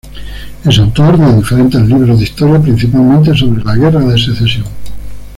[0.65, 4.65] Es autor de diferentes libros de historia, principalmente sobre la Guerra de Secesión.